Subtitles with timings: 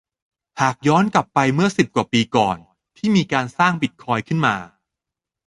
[0.61, 2.57] หากย้อนกลับไปเมื่อสิบกว่าปีก่อน
[2.97, 4.55] ที่มีการสร้างบิตคอยน์ขึ้นมา